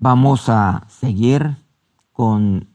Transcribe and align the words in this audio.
Vamos 0.00 0.48
a 0.48 0.86
seguir 0.88 1.56
con 2.12 2.68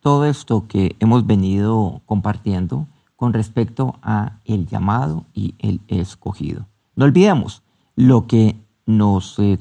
todo 0.00 0.24
esto 0.24 0.66
que 0.66 0.96
hemos 0.98 1.24
venido 1.24 2.02
compartiendo 2.04 2.88
con 3.14 3.32
respecto 3.32 3.96
a 4.02 4.40
el 4.44 4.66
llamado 4.66 5.24
y 5.32 5.54
el 5.60 5.80
escogido. 5.86 6.66
No 6.96 7.04
olvidemos 7.04 7.62
lo 7.94 8.26
que 8.26 8.60
nos 8.86 9.38
eh, 9.38 9.60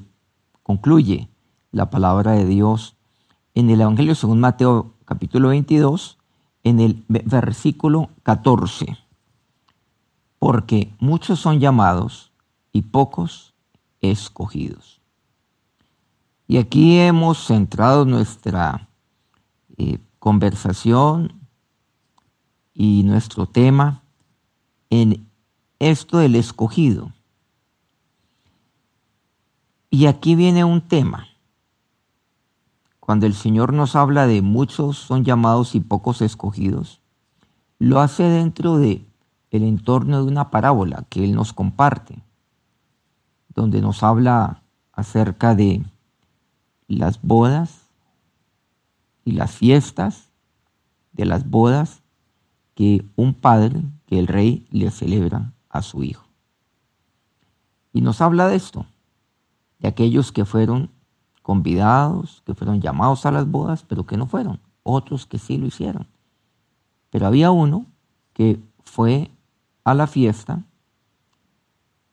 concluye 0.63 1.29
la 1.71 1.91
palabra 1.91 2.31
de 2.31 2.47
Dios 2.47 2.95
en 3.53 3.69
el 3.69 3.81
Evangelio 3.81 4.15
según 4.15 4.39
Mateo 4.39 4.95
capítulo 5.05 5.49
22, 5.49 6.17
en 6.63 6.79
el 6.79 7.05
versículo 7.07 8.09
14. 8.23 8.97
Porque 10.39 10.95
muchos 10.99 11.39
son 11.39 11.59
llamados 11.59 12.31
y 12.71 12.81
pocos 12.81 13.53
escogidos. 14.01 14.96
Y 16.47 16.57
aquí 16.57 16.97
hemos 16.97 17.45
centrado 17.45 18.05
nuestra 18.05 18.87
eh, 19.77 19.99
conversación 20.17 21.33
y 22.73 23.03
nuestro 23.03 23.47
tema 23.47 24.01
en 24.89 25.27
esto 25.79 26.19
del 26.19 26.35
escogido. 26.35 27.11
Y 29.89 30.05
aquí 30.05 30.35
viene 30.35 30.63
un 30.63 30.81
tema. 30.81 31.27
Cuando 33.01 33.25
el 33.25 33.33
Señor 33.33 33.73
nos 33.73 33.95
habla 33.95 34.25
de 34.25 34.41
muchos 34.41 34.97
son 34.97 35.25
llamados 35.25 35.75
y 35.75 35.81
pocos 35.81 36.21
escogidos, 36.21 37.01
lo 37.79 37.99
hace 37.99 38.23
dentro 38.23 38.77
de 38.77 39.05
el 39.49 39.63
entorno 39.63 40.23
de 40.23 40.29
una 40.29 40.49
parábola 40.49 41.05
que 41.09 41.23
Él 41.23 41.33
nos 41.33 41.51
comparte, 41.51 42.21
donde 43.53 43.81
nos 43.81 44.03
habla 44.03 44.61
acerca 44.93 45.55
de 45.55 45.85
las 46.87 47.21
bodas 47.21 47.87
y 49.25 49.31
las 49.33 49.51
fiestas 49.51 50.29
de 51.11 51.25
las 51.25 51.49
bodas 51.49 52.01
que 52.75 53.05
un 53.15 53.33
padre, 53.33 53.81
que 54.05 54.19
el 54.19 54.27
rey 54.27 54.65
le 54.71 54.89
celebra 54.91 55.53
a 55.69 55.81
su 55.81 56.03
hijo. 56.03 56.25
Y 57.91 58.01
nos 58.01 58.21
habla 58.21 58.47
de 58.47 58.55
esto, 58.55 58.85
de 59.79 59.87
aquellos 59.87 60.31
que 60.31 60.45
fueron 60.45 60.91
convidados, 61.41 62.43
que 62.45 62.53
fueron 62.53 62.81
llamados 62.81 63.25
a 63.25 63.31
las 63.31 63.49
bodas, 63.49 63.83
pero 63.83 64.05
que 64.05 64.17
no 64.17 64.27
fueron, 64.27 64.59
otros 64.83 65.25
que 65.25 65.39
sí 65.39 65.57
lo 65.57 65.65
hicieron. 65.65 66.07
Pero 67.09 67.25
había 67.25 67.51
uno 67.51 67.85
que 68.33 68.61
fue 68.83 69.31
a 69.83 69.93
la 69.93 70.07
fiesta 70.07 70.63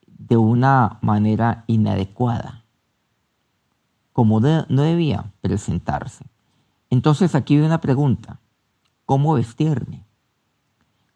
de 0.07 0.37
una 0.37 0.99
manera 1.03 1.65
inadecuada 1.67 2.64
como 4.15 4.39
no 4.39 4.83
debía 4.83 5.33
presentarse. 5.41 6.25
Entonces 6.89 7.35
aquí 7.35 7.57
hay 7.57 7.63
una 7.63 7.81
pregunta, 7.81 8.39
¿cómo 9.07 9.35
vestirme? 9.35 10.05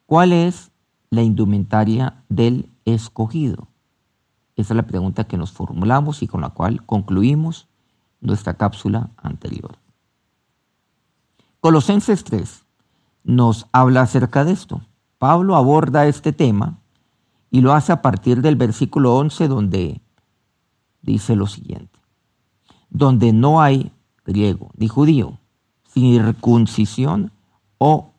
¿Cuál 0.05 0.33
es 0.33 0.73
la 1.09 1.23
indumentaria 1.23 2.25
del 2.29 2.69
escogido? 2.85 3.69
Esa 4.57 4.75
es 4.75 4.77
la 4.77 4.89
pregunta 4.89 5.29
que 5.29 5.37
nos 5.37 5.53
formulamos 5.53 6.25
y 6.25 6.27
con 6.27 6.41
la 6.41 6.51
cual 6.51 6.85
concluimos 6.87 7.69
nuestra 8.21 8.55
cápsula 8.55 9.11
anterior. 9.17 9.79
Colosenses 11.61 12.25
3 12.25 12.65
nos 13.23 13.69
habla 13.71 14.03
acerca 14.03 14.45
de 14.45 14.51
esto. 14.51 14.83
Pablo 15.19 15.55
aborda 15.55 16.09
este 16.09 16.33
tema 16.33 16.81
y 17.53 17.61
lo 17.61 17.75
hace 17.75 17.93
a 17.93 18.03
partir 18.03 18.43
del 18.43 18.57
versículo 18.57 19.15
11 19.15 19.47
donde 19.47 20.01
dice 21.01 21.37
lo 21.37 21.47
siguiente 21.47 21.98
donde 22.91 23.33
no 23.33 23.61
hay 23.61 23.93
griego 24.25 24.71
ni 24.77 24.89
judío, 24.89 25.39
circuncisión 25.93 27.33
o 27.79 28.13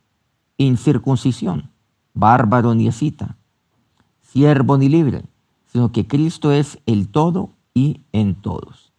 incircuncisión, 0.58 1.70
bárbaro 2.14 2.76
ni 2.76 2.88
escita, 2.88 3.38
siervo 4.22 4.78
ni 4.78 4.90
libre, 4.90 5.24
sino 5.68 5.92
que 5.92 6.08
Cristo 6.08 6.52
es 6.52 6.80
el 6.86 7.08
todo 7.08 7.52
y 7.74 8.02
en 8.12 8.36
todos. 8.36 8.92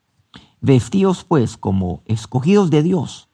Vestíos 0.61 1.25
pues 1.25 1.57
como 1.57 2.03
escogidos 2.07 2.71
de 2.71 2.83
Dios, 2.83 3.29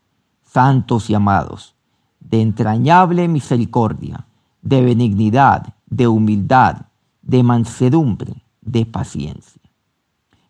santos 0.44 1.10
y 1.10 1.14
amados, 1.14 1.74
de 2.20 2.40
entrañable 2.40 3.28
misericordia, 3.28 4.26
de 4.62 4.80
benignidad, 4.82 5.74
de 5.86 6.08
humildad, 6.08 6.86
de 7.22 7.42
mansedumbre, 7.42 8.42
de 8.62 8.86
paciencia 8.86 9.55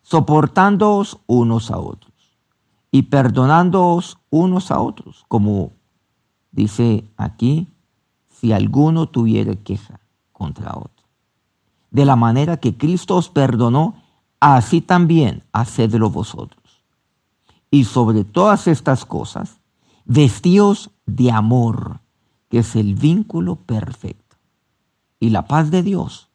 soportándoos 0.09 1.17
unos 1.27 1.69
a 1.69 1.79
otros 1.79 2.13
y 2.91 3.03
perdonándoos 3.03 4.17
unos 4.29 4.71
a 4.71 4.79
otros, 4.79 5.25
como 5.27 5.73
dice 6.49 7.03
aquí, 7.17 7.67
si 8.29 8.53
alguno 8.53 9.07
tuviera 9.09 9.53
queja 9.55 9.99
contra 10.31 10.71
otro. 10.77 11.05
De 11.91 12.05
la 12.05 12.15
manera 12.15 12.55
que 12.55 12.77
Cristo 12.77 13.17
os 13.17 13.27
perdonó, 13.27 13.95
así 14.39 14.79
también 14.79 15.43
hacedlo 15.51 16.09
vosotros. 16.09 16.63
Y 17.69 17.83
sobre 17.83 18.23
todas 18.23 18.67
estas 18.67 19.03
cosas, 19.03 19.59
vestíos 20.05 20.89
de 21.05 21.31
amor, 21.31 21.99
que 22.47 22.59
es 22.59 22.77
el 22.77 22.95
vínculo 22.95 23.57
perfecto. 23.57 24.37
Y 25.19 25.31
la 25.31 25.47
paz 25.47 25.69
de 25.69 25.83
Dios 25.83 26.29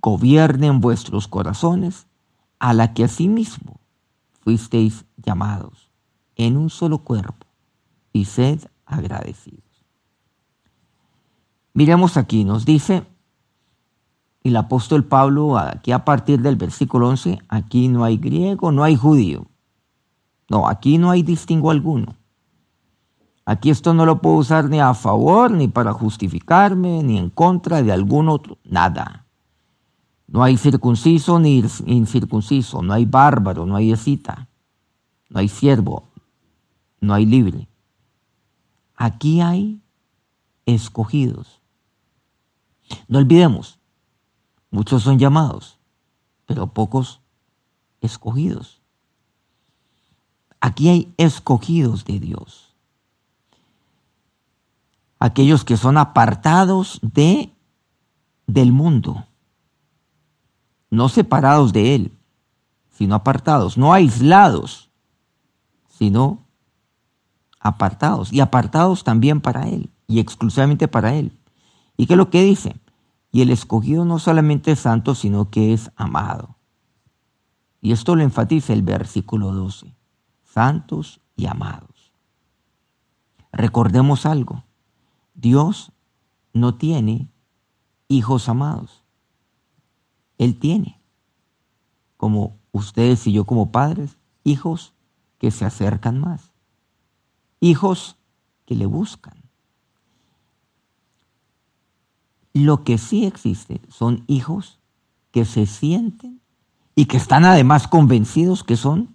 gobierne 0.00 0.68
en 0.68 0.80
vuestros 0.80 1.28
corazones, 1.28 2.07
a 2.58 2.74
la 2.74 2.94
que 2.94 3.04
asimismo 3.04 3.80
fuisteis 4.40 5.04
llamados 5.16 5.90
en 6.36 6.56
un 6.56 6.70
solo 6.70 6.98
cuerpo, 6.98 7.46
y 8.12 8.24
sed 8.24 8.60
agradecidos. 8.86 9.84
Miremos 11.74 12.16
aquí, 12.16 12.44
nos 12.44 12.64
dice 12.64 13.04
el 14.42 14.56
apóstol 14.56 15.04
Pablo, 15.04 15.58
aquí 15.58 15.92
a 15.92 16.04
partir 16.04 16.40
del 16.40 16.56
versículo 16.56 17.08
11, 17.08 17.40
aquí 17.48 17.88
no 17.88 18.04
hay 18.04 18.16
griego, 18.16 18.72
no 18.72 18.84
hay 18.84 18.96
judío. 18.96 19.46
No, 20.48 20.66
aquí 20.66 20.96
no 20.96 21.10
hay 21.10 21.22
distingo 21.22 21.70
alguno. 21.70 22.16
Aquí 23.44 23.70
esto 23.70 23.92
no 23.94 24.06
lo 24.06 24.20
puedo 24.20 24.36
usar 24.36 24.68
ni 24.70 24.80
a 24.80 24.94
favor, 24.94 25.50
ni 25.50 25.68
para 25.68 25.92
justificarme, 25.92 27.02
ni 27.02 27.18
en 27.18 27.30
contra 27.30 27.82
de 27.82 27.92
algún 27.92 28.28
otro, 28.28 28.58
nada. 28.64 29.26
No 30.28 30.42
hay 30.42 30.58
circunciso 30.58 31.40
ni 31.40 31.64
incircunciso, 31.86 32.82
no 32.82 32.92
hay 32.92 33.06
bárbaro, 33.06 33.64
no 33.64 33.76
hay 33.76 33.92
escita, 33.92 34.46
no 35.30 35.40
hay 35.40 35.48
siervo, 35.48 36.04
no 37.00 37.14
hay 37.14 37.24
libre. 37.24 37.66
Aquí 38.94 39.40
hay 39.40 39.80
escogidos. 40.66 41.62
No 43.08 43.18
olvidemos, 43.18 43.78
muchos 44.70 45.02
son 45.02 45.18
llamados, 45.18 45.78
pero 46.44 46.66
pocos 46.66 47.20
escogidos. 48.02 48.82
Aquí 50.60 50.90
hay 50.90 51.14
escogidos 51.16 52.04
de 52.04 52.20
Dios. 52.20 52.74
Aquellos 55.18 55.64
que 55.64 55.78
son 55.78 55.96
apartados 55.96 57.00
de 57.02 57.50
del 58.46 58.72
mundo 58.72 59.27
no 60.90 61.08
separados 61.08 61.72
de 61.72 61.94
Él, 61.94 62.18
sino 62.90 63.14
apartados, 63.14 63.78
no 63.78 63.92
aislados, 63.92 64.90
sino 65.88 66.44
apartados, 67.60 68.32
y 68.32 68.40
apartados 68.40 69.04
también 69.04 69.40
para 69.40 69.68
Él, 69.68 69.90
y 70.06 70.20
exclusivamente 70.20 70.88
para 70.88 71.14
Él. 71.14 71.38
¿Y 71.96 72.06
qué 72.06 72.14
es 72.14 72.18
lo 72.18 72.30
que 72.30 72.42
dice? 72.42 72.76
Y 73.30 73.42
el 73.42 73.50
escogido 73.50 74.04
no 74.04 74.18
solamente 74.18 74.72
es 74.72 74.80
santo, 74.80 75.14
sino 75.14 75.50
que 75.50 75.72
es 75.72 75.90
amado. 75.96 76.56
Y 77.80 77.92
esto 77.92 78.16
lo 78.16 78.22
enfatiza 78.22 78.72
el 78.72 78.82
versículo 78.82 79.52
12, 79.52 79.94
santos 80.44 81.20
y 81.36 81.46
amados. 81.46 82.12
Recordemos 83.52 84.26
algo, 84.26 84.64
Dios 85.34 85.92
no 86.52 86.74
tiene 86.74 87.30
hijos 88.08 88.48
amados. 88.48 89.02
Él 90.38 90.58
tiene, 90.58 91.00
como 92.16 92.56
ustedes 92.72 93.26
y 93.26 93.32
yo 93.32 93.44
como 93.44 93.72
padres, 93.72 94.16
hijos 94.44 94.94
que 95.38 95.50
se 95.50 95.64
acercan 95.64 96.18
más, 96.18 96.52
hijos 97.60 98.16
que 98.64 98.76
le 98.76 98.86
buscan. 98.86 99.34
Lo 102.52 102.84
que 102.84 102.98
sí 102.98 103.24
existe 103.24 103.80
son 103.88 104.24
hijos 104.26 104.78
que 105.30 105.44
se 105.44 105.66
sienten 105.66 106.40
y 106.94 107.06
que 107.06 107.16
están 107.16 107.44
además 107.44 107.86
convencidos 107.86 108.64
que 108.64 108.76
son 108.76 109.14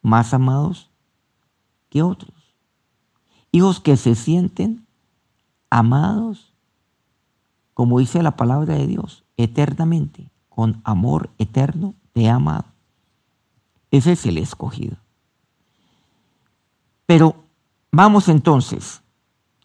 más 0.00 0.32
amados 0.32 0.90
que 1.90 2.02
otros. 2.02 2.54
Hijos 3.50 3.80
que 3.80 3.96
se 3.98 4.14
sienten 4.14 4.86
amados, 5.68 6.54
como 7.74 7.98
dice 7.98 8.22
la 8.22 8.36
palabra 8.36 8.74
de 8.74 8.86
Dios, 8.86 9.24
eternamente 9.36 10.31
con 10.54 10.80
amor 10.84 11.30
eterno 11.38 11.94
te 12.12 12.28
ama. 12.28 12.66
Ese 13.90 14.12
es 14.12 14.26
el 14.26 14.38
escogido. 14.38 14.96
Pero 17.06 17.36
vamos 17.90 18.28
entonces 18.28 19.02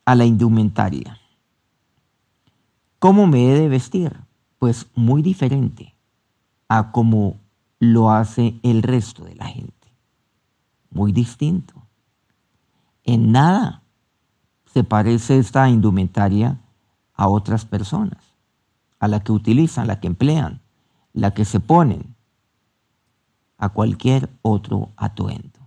a 0.06 0.16
la 0.16 0.25
indumentaria. 0.25 1.19
¿Cómo 3.00 3.28
me 3.28 3.50
he 3.50 3.60
de 3.60 3.68
vestir? 3.68 4.18
Pues 4.60 4.88
muy 4.95 5.22
diferente 5.22 5.94
a 6.68 6.92
cómo 6.92 7.38
lo 7.80 8.12
hace 8.12 8.60
el 8.63 8.81
resto 8.81 9.24
de 9.24 9.36
la 9.36 9.45
gente. 9.45 9.74
Muy 10.89 11.12
distinto. 11.12 11.74
En 13.04 13.31
nada 13.31 13.84
se 14.74 14.84
parece 14.84 15.38
esta 15.38 15.69
indumentaria 15.69 16.60
a 17.13 17.30
otras 17.30 17.66
personas, 17.66 18.24
a 19.00 19.07
la 19.07 19.22
que 19.22 19.31
utilizan, 19.31 19.88
la 19.88 20.00
que 20.00 20.07
emplean, 20.07 20.62
la 21.18 21.34
que 21.34 21.46
se 21.46 21.60
ponen, 21.60 22.16
a 23.58 23.69
cualquier 23.69 24.30
otro 24.44 24.92
atuendo. 24.96 25.60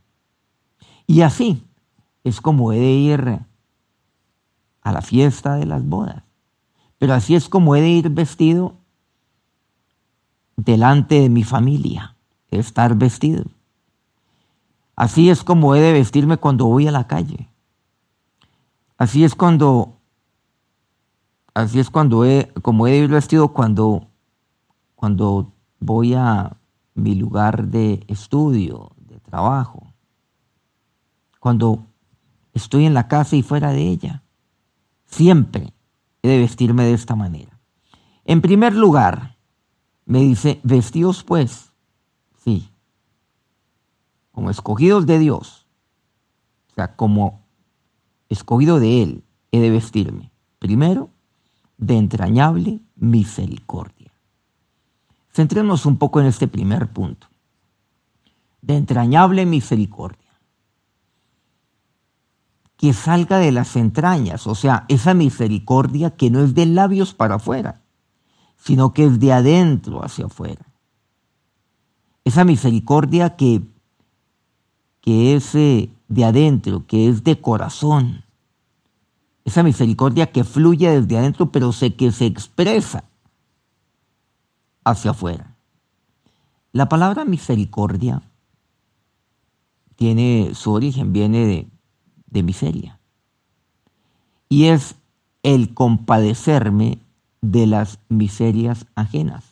Y 1.09 1.23
así 1.23 1.65
es 2.23 2.41
como 2.41 2.73
he 2.73 2.79
de 2.79 2.93
ir 2.93 3.41
a 4.83 4.93
la 4.93 5.03
fiesta 5.03 5.57
de 5.57 5.67
las 5.67 5.85
bodas. 5.85 6.23
Pero 6.99 7.15
así 7.15 7.35
es 7.35 7.49
como 7.49 7.75
he 7.75 7.81
de 7.81 7.89
ir 7.89 8.11
vestido 8.11 8.77
delante 10.57 11.21
de 11.21 11.29
mi 11.29 11.43
familia, 11.43 12.15
estar 12.51 12.95
vestido. 12.95 13.45
Así 14.95 15.31
es 15.31 15.43
como 15.43 15.75
he 15.75 15.81
de 15.81 15.93
vestirme 15.93 16.37
cuando 16.37 16.67
voy 16.67 16.87
a 16.87 16.93
la 16.93 17.09
calle. 17.09 17.49
Así 18.99 19.25
es 19.25 19.35
cuando 19.35 19.97
así 21.55 21.81
es 21.81 21.91
cuando 21.91 22.25
he 22.25 22.53
como 22.63 22.87
he 22.87 22.93
de 22.93 22.99
ir 22.99 23.09
vestido 23.09 23.49
cuando 23.49 24.10
cuando 25.01 25.55
voy 25.79 26.13
a 26.13 26.59
mi 26.93 27.15
lugar 27.15 27.69
de 27.69 28.05
estudio, 28.07 28.93
de 28.99 29.19
trabajo. 29.19 29.95
Cuando 31.39 31.87
estoy 32.53 32.85
en 32.85 32.93
la 32.93 33.09
casa 33.09 33.35
y 33.35 33.43
fuera 33.43 33.73
de 33.73 33.89
ella. 33.89 34.23
Siempre 35.07 35.73
he 36.21 36.29
de 36.29 36.39
vestirme 36.41 36.85
de 36.85 36.93
esta 36.93 37.17
manera. 37.17 37.59
En 38.27 38.43
primer 38.43 38.75
lugar, 38.75 39.39
me 40.05 40.21
dice, 40.21 40.61
vestidos 40.65 41.25
pues, 41.25 41.73
sí, 42.45 42.69
como 44.33 44.51
escogidos 44.51 45.07
de 45.07 45.19
Dios, 45.19 45.67
o 46.73 46.75
sea, 46.75 46.95
como 46.95 47.47
escogido 48.29 48.79
de 48.79 49.03
Él, 49.03 49.25
he 49.51 49.61
de 49.61 49.71
vestirme. 49.71 50.31
Primero, 50.59 51.09
de 51.79 51.97
entrañable 51.97 52.81
misericordia. 52.97 54.00
Centremos 55.33 55.87
un 55.87 55.97
poco 55.97 56.21
en 56.21 56.27
este 56.27 56.49
primer 56.49 56.89
punto. 56.89 57.29
De 58.63 58.77
entrañable 58.77 59.47
misericordia 59.47 60.31
que 62.81 62.95
salga 62.95 63.37
de 63.37 63.53
las 63.53 63.77
entrañas, 63.77 64.47
o 64.47 64.55
sea, 64.55 64.87
esa 64.89 65.13
misericordia 65.13 66.17
que 66.17 66.31
no 66.31 66.41
es 66.41 66.55
de 66.55 66.65
labios 66.65 67.13
para 67.13 67.35
afuera, 67.35 67.83
sino 68.57 68.95
que 68.95 69.05
es 69.05 69.21
de 69.21 69.35
adentro 69.35 70.03
hacia 70.03 70.25
afuera. 70.25 70.65
Esa 72.25 72.43
misericordia 72.45 73.37
que, 73.37 73.61
que 75.03 75.37
es 75.37 75.55
eh, 75.55 75.91
de 76.09 76.25
adentro, 76.25 76.87
que 76.87 77.11
es 77.11 77.23
de 77.23 77.39
corazón. 77.39 78.25
Esa 79.45 79.63
misericordia 79.63 80.33
que 80.33 80.45
fluye 80.45 80.89
desde 80.89 81.19
adentro, 81.19 81.53
pero 81.53 81.73
sé 81.73 81.97
que 81.97 82.13
se 82.13 82.25
expresa 82.25 83.05
hacia 84.85 85.13
afuera. 85.13 85.55
La 86.73 86.89
palabra 86.89 87.25
misericordia 87.25 88.23
tiene 89.97 90.53
su 90.55 90.73
origen, 90.73 91.13
viene 91.13 91.45
de, 91.47 91.69
de 92.27 92.43
miseria. 92.43 92.99
Y 94.49 94.67
es 94.67 94.97
el 95.43 95.75
compadecerme 95.75 96.99
de 97.41 97.67
las 97.67 97.99
miserias 98.09 98.87
ajenas. 98.95 99.45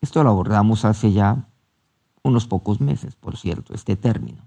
Esto 0.00 0.22
lo 0.22 0.30
abordamos 0.30 0.84
hace 0.84 1.12
ya 1.12 1.46
unos 2.22 2.46
pocos 2.46 2.80
meses, 2.80 3.14
por 3.16 3.36
cierto, 3.36 3.74
este 3.74 3.96
término. 3.96 4.42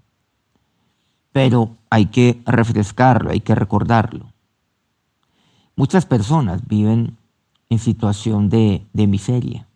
Pero 1.32 1.76
hay 1.90 2.06
que 2.06 2.40
refrescarlo, 2.44 3.30
hay 3.30 3.40
que 3.40 3.54
recordarlo. 3.54 4.26
Muchas 5.76 6.06
personas 6.06 6.66
viven 6.66 7.16
en 7.72 7.78
situación 7.78 8.50
de, 8.50 8.84
miseria, 8.94 9.66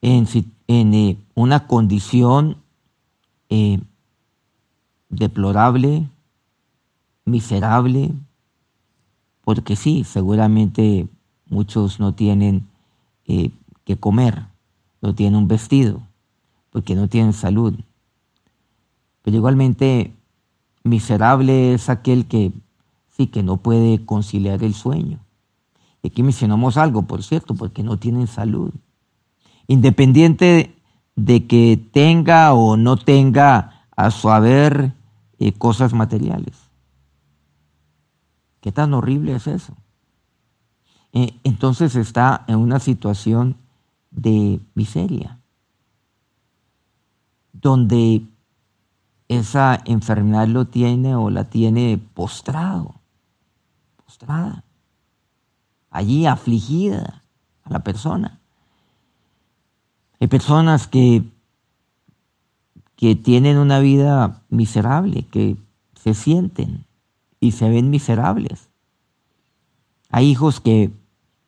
en, 0.00 0.26
eh, 0.66 1.18
una 1.34 1.66
condición 1.66 2.56
eh, 3.50 3.80
deplorable, 5.10 6.08
miserable, 7.26 8.14
porque 9.44 9.76
sí, 9.76 10.04
seguramente 10.04 11.06
muchos 11.50 12.00
no 12.00 12.14
tienen 12.14 12.66
eh, 13.26 13.50
que 13.84 13.98
comer, 13.98 14.46
no 15.02 15.14
tienen 15.14 15.36
un 15.36 15.48
vestido, 15.48 16.00
porque 16.70 16.94
no 16.94 17.08
tienen 17.08 17.34
salud. 17.34 17.74
Pero 19.20 19.36
igualmente 19.36 20.14
miserable 20.82 21.74
es 21.74 21.90
aquel 21.90 22.24
que 22.24 22.52
sí 23.10 23.26
que 23.26 23.42
no 23.42 23.58
puede 23.58 24.02
conciliar 24.06 24.64
el 24.64 24.72
sueño. 24.72 25.20
Aquí 26.06 26.22
mencionamos 26.22 26.76
algo, 26.76 27.02
por 27.02 27.22
cierto, 27.22 27.54
porque 27.54 27.82
no 27.82 27.98
tienen 27.98 28.26
salud. 28.26 28.72
Independiente 29.66 30.76
de 31.16 31.46
que 31.46 31.76
tenga 31.92 32.52
o 32.52 32.76
no 32.76 32.96
tenga 32.96 33.86
a 33.96 34.10
su 34.10 34.30
haber 34.30 34.92
y 35.38 35.52
cosas 35.52 35.92
materiales. 35.92 36.56
¿Qué 38.60 38.72
tan 38.72 38.94
horrible 38.94 39.34
es 39.34 39.46
eso? 39.46 39.74
Eh, 41.12 41.38
entonces 41.44 41.96
está 41.96 42.44
en 42.46 42.58
una 42.58 42.78
situación 42.78 43.56
de 44.10 44.60
miseria, 44.74 45.40
donde 47.52 48.26
esa 49.28 49.80
enfermedad 49.86 50.46
lo 50.46 50.66
tiene 50.66 51.14
o 51.14 51.30
la 51.30 51.44
tiene 51.44 51.98
postrado, 51.98 52.96
postrada, 54.04 54.65
allí 55.96 56.26
afligida 56.26 57.22
a 57.64 57.70
la 57.70 57.80
persona. 57.80 58.40
Hay 60.20 60.28
personas 60.28 60.86
que 60.86 61.24
que 62.96 63.14
tienen 63.14 63.58
una 63.58 63.78
vida 63.78 64.42
miserable, 64.48 65.26
que 65.30 65.56
se 65.94 66.14
sienten 66.14 66.86
y 67.38 67.52
se 67.52 67.68
ven 67.68 67.90
miserables. 67.90 68.70
Hay 70.08 70.30
hijos 70.30 70.60
que 70.60 70.90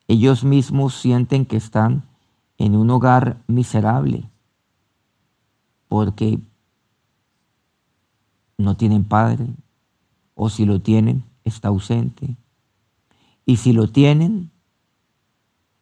ellos 0.07 0.43
mismos 0.43 0.93
sienten 0.93 1.45
que 1.45 1.57
están 1.57 2.03
en 2.59 2.75
un 2.75 2.89
hogar 2.91 3.41
miserable 3.47 4.29
porque 5.87 6.39
no 8.57 8.77
tienen 8.77 9.03
padre 9.03 9.47
o 10.35 10.49
si 10.49 10.65
lo 10.65 10.81
tienen 10.81 11.23
está 11.43 11.69
ausente. 11.69 12.35
Y 13.49 13.57
si 13.57 13.73
lo 13.73 13.87
tienen 13.87 14.51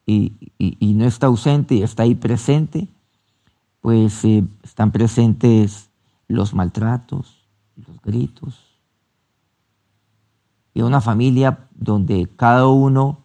y, 0.05 0.31
no 0.95 1.03
está 1.03 1.27
ausente 1.27 1.75
y 1.75 1.83
está 1.83 2.03
ahí 2.03 2.15
presente, 2.15 2.87
pues 3.81 4.23
eh, 4.23 4.45
están 4.63 4.93
presentes 4.93 5.89
los 6.29 6.53
maltratos, 6.53 7.45
los 7.75 8.01
gritos. 8.01 8.57
Y 10.73 10.81
una 10.81 11.01
familia 11.01 11.67
donde 11.75 12.29
cada 12.37 12.67
uno 12.67 13.17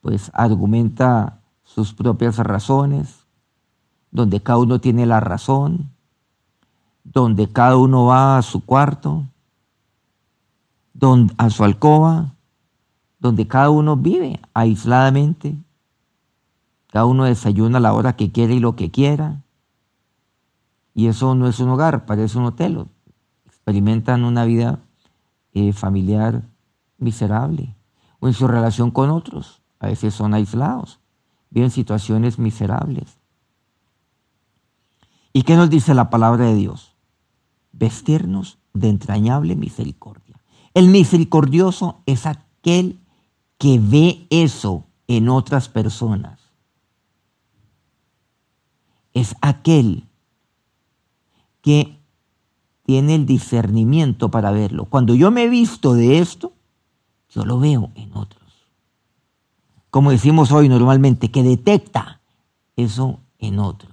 pues 0.00 0.32
argumenta 0.34 1.40
sus 1.62 1.94
propias 1.94 2.38
razones, 2.38 3.24
donde 4.10 4.42
cada 4.42 4.58
uno 4.58 4.80
tiene 4.80 5.06
la 5.06 5.20
razón, 5.20 5.92
donde 7.04 7.48
cada 7.52 7.76
uno 7.76 8.06
va 8.06 8.38
a 8.38 8.42
su 8.42 8.64
cuarto, 8.64 9.28
a 11.36 11.50
su 11.50 11.62
alcoba, 11.62 12.34
donde 13.18 13.46
cada 13.46 13.70
uno 13.70 13.96
vive 13.96 14.40
aisladamente 14.54 15.56
cada 16.88 17.04
uno 17.04 17.24
desayuna 17.24 17.78
a 17.78 17.80
la 17.80 17.92
hora 17.92 18.16
que 18.16 18.32
quiere 18.32 18.54
y 18.54 18.60
lo 18.60 18.74
que 18.74 18.90
quiera. 18.90 19.42
Y 20.94 21.06
eso 21.06 21.34
no 21.34 21.46
es 21.46 21.60
un 21.60 21.68
hogar, 21.68 22.06
parece 22.06 22.38
un 22.38 22.46
hotel. 22.46 22.86
Experimentan 23.46 24.24
una 24.24 24.44
vida 24.44 24.80
eh, 25.52 25.72
familiar 25.72 26.42
miserable. 26.96 27.76
O 28.20 28.26
en 28.26 28.34
su 28.34 28.48
relación 28.48 28.90
con 28.90 29.10
otros. 29.10 29.60
A 29.80 29.88
veces 29.88 30.14
son 30.14 30.34
aislados. 30.34 30.98
Viven 31.50 31.70
situaciones 31.70 32.38
miserables. 32.38 33.18
¿Y 35.32 35.42
qué 35.42 35.56
nos 35.56 35.70
dice 35.70 35.94
la 35.94 36.10
palabra 36.10 36.46
de 36.46 36.54
Dios? 36.54 36.96
Vestirnos 37.72 38.58
de 38.72 38.88
entrañable 38.88 39.56
misericordia. 39.56 40.40
El 40.72 40.88
misericordioso 40.88 42.00
es 42.06 42.26
aquel 42.26 42.98
que 43.58 43.78
ve 43.80 44.26
eso 44.30 44.84
en 45.08 45.28
otras 45.28 45.68
personas 45.68 46.38
es 49.12 49.34
aquel 49.40 50.04
que 51.60 51.98
tiene 52.84 53.16
el 53.16 53.26
discernimiento 53.26 54.30
para 54.30 54.50
verlo. 54.50 54.86
Cuando 54.86 55.14
yo 55.14 55.30
me 55.30 55.44
he 55.44 55.48
visto 55.48 55.94
de 55.94 56.18
esto, 56.18 56.52
yo 57.30 57.44
lo 57.44 57.58
veo 57.58 57.90
en 57.96 58.16
otros. 58.16 58.42
Como 59.90 60.10
decimos 60.10 60.52
hoy 60.52 60.68
normalmente, 60.68 61.30
que 61.30 61.42
detecta 61.42 62.20
eso 62.76 63.20
en 63.38 63.58
otros. 63.58 63.92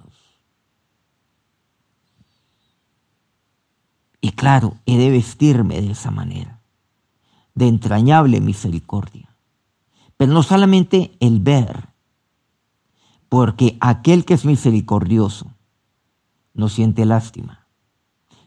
Y 4.20 4.32
claro, 4.32 4.76
he 4.86 4.96
de 4.96 5.10
vestirme 5.10 5.80
de 5.80 5.92
esa 5.92 6.10
manera, 6.10 6.60
de 7.54 7.68
entrañable 7.68 8.40
misericordia. 8.40 9.25
Pero 10.16 10.32
no 10.32 10.42
solamente 10.42 11.16
el 11.20 11.40
ver, 11.40 11.90
porque 13.28 13.76
aquel 13.80 14.24
que 14.24 14.34
es 14.34 14.44
misericordioso 14.44 15.50
no 16.54 16.68
siente 16.68 17.04
lástima, 17.04 17.66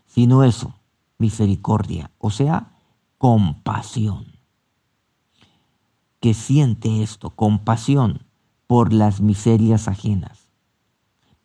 sino 0.08 0.44
eso, 0.44 0.74
misericordia, 1.18 2.12
o 2.18 2.32
sea, 2.32 2.72
compasión. 3.18 4.26
Que 6.20 6.34
siente 6.34 7.04
esto, 7.04 7.30
compasión 7.30 8.26
por 8.66 8.92
las 8.92 9.22
miserias 9.22 9.88
ajenas, 9.88 10.50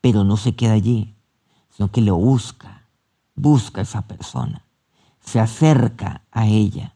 pero 0.00 0.24
no 0.24 0.36
se 0.36 0.54
queda 0.56 0.72
allí, 0.72 1.14
sino 1.70 1.90
que 1.90 2.00
lo 2.00 2.16
busca, 2.16 2.88
busca 3.34 3.80
a 3.80 3.84
esa 3.84 4.06
persona, 4.06 4.64
se 5.20 5.38
acerca 5.38 6.22
a 6.30 6.46
ella 6.46 6.94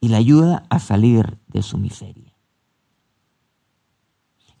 y 0.00 0.08
la 0.08 0.18
ayuda 0.18 0.64
a 0.70 0.78
salir 0.78 1.38
de 1.48 1.62
su 1.62 1.78
miseria. 1.78 2.34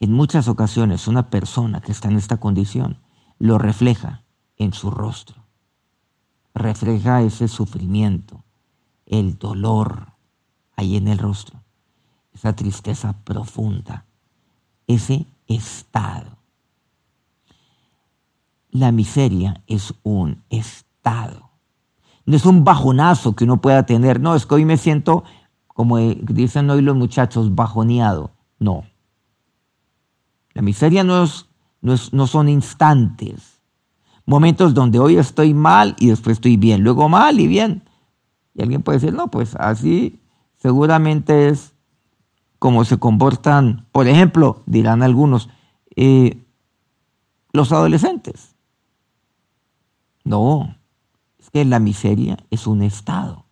En 0.00 0.12
muchas 0.12 0.48
ocasiones 0.48 1.08
una 1.08 1.30
persona 1.30 1.80
que 1.80 1.92
está 1.92 2.08
en 2.08 2.16
esta 2.16 2.38
condición 2.38 2.98
lo 3.38 3.58
refleja 3.58 4.22
en 4.56 4.72
su 4.72 4.90
rostro, 4.90 5.44
refleja 6.54 7.22
ese 7.22 7.48
sufrimiento, 7.48 8.44
el 9.06 9.38
dolor 9.38 10.12
ahí 10.76 10.96
en 10.96 11.08
el 11.08 11.18
rostro, 11.18 11.62
esa 12.32 12.54
tristeza 12.54 13.14
profunda, 13.24 14.06
ese 14.86 15.26
estado. 15.46 16.38
La 18.70 18.92
miseria 18.92 19.62
es 19.66 19.94
un 20.02 20.44
estado. 20.50 21.47
No 22.28 22.36
es 22.36 22.44
un 22.44 22.62
bajonazo 22.62 23.34
que 23.34 23.44
uno 23.44 23.58
pueda 23.62 23.86
tener. 23.86 24.20
No, 24.20 24.34
es 24.34 24.44
que 24.44 24.54
hoy 24.54 24.66
me 24.66 24.76
siento, 24.76 25.24
como 25.66 25.96
dicen 25.96 26.68
hoy 26.68 26.82
los 26.82 26.94
muchachos, 26.94 27.54
bajoneado. 27.54 28.32
No. 28.58 28.84
La 30.52 30.60
miseria 30.60 31.04
no, 31.04 31.24
es, 31.24 31.46
no, 31.80 31.94
no 32.12 32.26
son 32.26 32.50
instantes. 32.50 33.62
Momentos 34.26 34.74
donde 34.74 34.98
hoy 34.98 35.16
estoy 35.16 35.54
mal 35.54 35.96
y 35.98 36.08
después 36.08 36.36
estoy 36.36 36.58
bien. 36.58 36.84
Luego 36.84 37.08
mal 37.08 37.40
y 37.40 37.46
bien. 37.46 37.88
Y 38.52 38.60
alguien 38.60 38.82
puede 38.82 38.98
decir, 38.98 39.14
no, 39.14 39.30
pues 39.30 39.56
así 39.56 40.20
seguramente 40.58 41.48
es 41.48 41.72
como 42.58 42.84
se 42.84 42.98
comportan, 42.98 43.86
por 43.90 44.06
ejemplo, 44.06 44.64
dirán 44.66 45.02
algunos, 45.02 45.48
eh, 45.96 46.44
los 47.54 47.72
adolescentes. 47.72 48.54
No, 50.24 50.74
es 50.74 50.77
que 51.52 51.64
la 51.64 51.78
miseria 51.78 52.36
es 52.50 52.66
un 52.66 52.82
estado. 52.82 53.46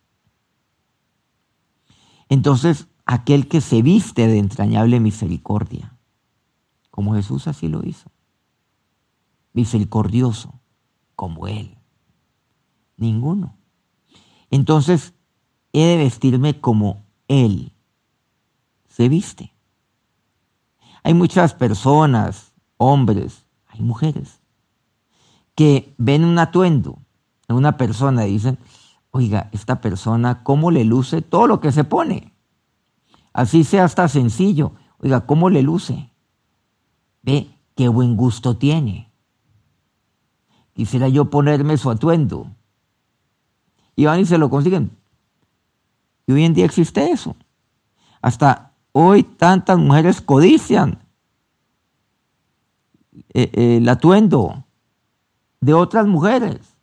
Entonces, 2.29 2.87
aquel 3.05 3.47
que 3.47 3.61
se 3.61 3.81
viste 3.81 4.27
de 4.27 4.37
entrañable 4.37 4.99
misericordia, 4.99 5.97
como 6.91 7.13
Jesús 7.13 7.47
así 7.47 7.67
lo 7.67 7.85
hizo, 7.85 8.11
misericordioso 9.53 10.59
como 11.15 11.47
Él, 11.47 11.77
ninguno. 12.97 13.57
Entonces, 14.49 15.13
he 15.73 15.85
de 15.85 15.97
vestirme 15.97 16.59
como 16.59 17.05
Él 17.27 17.73
se 18.87 19.09
viste. 19.09 19.53
Hay 21.03 21.13
muchas 21.13 21.53
personas, 21.53 22.53
hombres, 22.77 23.45
hay 23.67 23.81
mujeres, 23.81 24.41
que 25.55 25.93
ven 25.97 26.25
un 26.25 26.39
atuendo 26.39 26.99
en 27.47 27.55
una 27.55 27.77
persona 27.77 28.23
dicen, 28.23 28.57
oiga, 29.11 29.49
esta 29.51 29.81
persona, 29.81 30.43
¿cómo 30.43 30.71
le 30.71 30.83
luce 30.83 31.21
todo 31.21 31.47
lo 31.47 31.59
que 31.59 31.71
se 31.71 31.83
pone? 31.83 32.33
Así 33.33 33.63
sea 33.63 33.83
hasta 33.83 34.07
sencillo. 34.07 34.73
Oiga, 34.99 35.25
¿cómo 35.25 35.49
le 35.49 35.61
luce? 35.61 36.09
Ve, 37.21 37.49
qué 37.75 37.87
buen 37.87 38.15
gusto 38.15 38.57
tiene. 38.57 39.11
Quisiera 40.73 41.07
yo 41.07 41.29
ponerme 41.29 41.77
su 41.77 41.89
atuendo. 41.89 42.51
Y 43.95 44.05
van 44.05 44.19
y 44.19 44.25
se 44.25 44.37
lo 44.37 44.49
consiguen. 44.49 44.91
Y 46.25 46.33
hoy 46.33 46.43
en 46.43 46.53
día 46.53 46.65
existe 46.65 47.11
eso. 47.11 47.35
Hasta 48.21 48.67
Hoy 48.99 49.21
tantas 49.21 49.77
mujeres 49.77 50.21
codician 50.21 50.97
eh, 53.31 53.77
el 53.77 53.87
atuendo 53.87 54.65
de 55.61 55.75
otras 55.75 56.07
mujeres. 56.07 56.76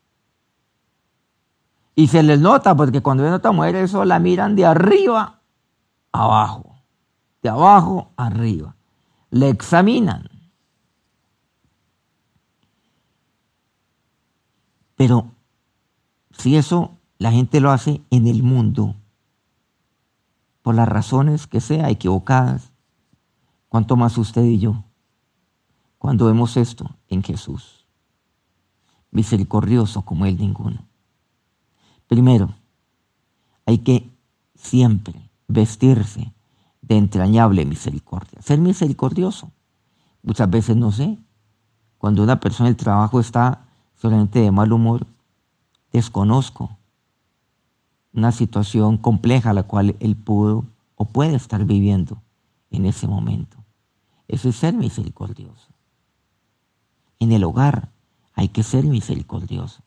Y 1.94 2.08
se 2.08 2.22
les 2.22 2.40
nota, 2.40 2.76
porque 2.76 3.00
cuando 3.00 3.22
ven 3.22 3.32
otra 3.32 3.52
mujer, 3.52 3.76
eso 3.76 4.04
la 4.04 4.18
miran 4.18 4.56
de 4.56 4.66
arriba 4.66 5.40
abajo. 6.12 6.76
De 7.42 7.48
abajo 7.48 8.10
arriba. 8.16 8.74
Le 9.30 9.48
examinan. 9.48 10.28
Pero 14.96 15.32
si 16.32 16.56
eso 16.56 16.98
la 17.18 17.30
gente 17.32 17.60
lo 17.60 17.70
hace 17.70 18.02
en 18.10 18.26
el 18.26 18.42
mundo, 18.42 18.94
por 20.62 20.74
las 20.74 20.88
razones 20.88 21.46
que 21.46 21.60
sea 21.60 21.90
equivocadas, 21.90 22.72
cuanto 23.68 23.96
más 23.96 24.16
usted 24.18 24.44
y 24.44 24.58
yo, 24.58 24.84
cuando 25.98 26.26
vemos 26.26 26.56
esto 26.56 26.96
en 27.08 27.22
Jesús, 27.22 27.86
misericordioso 29.10 30.02
como 30.02 30.26
Él 30.26 30.38
ninguno. 30.38 30.86
Primero, 32.06 32.54
hay 33.66 33.78
que 33.78 34.10
siempre 34.54 35.30
vestirse 35.48 36.32
de 36.82 36.96
entrañable 36.96 37.64
misericordia, 37.64 38.42
ser 38.42 38.58
misericordioso. 38.58 39.50
Muchas 40.22 40.48
veces 40.50 40.76
no 40.76 40.92
sé, 40.92 41.18
cuando 41.98 42.22
una 42.22 42.40
persona 42.40 42.68
del 42.68 42.76
trabajo 42.76 43.20
está 43.20 43.66
solamente 43.94 44.40
de 44.40 44.50
mal 44.50 44.72
humor, 44.72 45.06
desconozco 45.92 46.76
una 48.12 48.32
situación 48.32 48.96
compleja 48.96 49.52
la 49.52 49.64
cual 49.64 49.96
él 50.00 50.16
pudo 50.16 50.64
o 50.94 51.06
puede 51.06 51.34
estar 51.34 51.64
viviendo 51.64 52.22
en 52.70 52.86
ese 52.86 53.06
momento. 53.06 53.56
Eso 54.28 54.48
es 54.48 54.56
ser 54.56 54.74
misericordioso. 54.74 55.68
En 57.18 57.32
el 57.32 57.44
hogar 57.44 57.88
hay 58.34 58.48
que 58.48 58.62
ser 58.62 58.84
misericordioso. 58.84 59.82